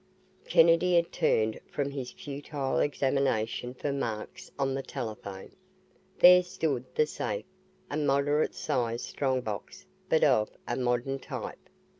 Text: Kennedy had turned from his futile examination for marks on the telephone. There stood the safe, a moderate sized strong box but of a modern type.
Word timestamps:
Kennedy 0.49 0.95
had 0.95 1.11
turned 1.11 1.59
from 1.67 1.91
his 1.91 2.09
futile 2.11 2.79
examination 2.79 3.75
for 3.75 3.93
marks 3.93 4.49
on 4.57 4.73
the 4.73 4.81
telephone. 4.81 5.51
There 6.17 6.41
stood 6.41 6.85
the 6.95 7.05
safe, 7.05 7.45
a 7.87 7.97
moderate 7.97 8.55
sized 8.55 9.05
strong 9.05 9.41
box 9.41 9.85
but 10.09 10.23
of 10.23 10.49
a 10.67 10.75
modern 10.75 11.19
type. 11.19 11.69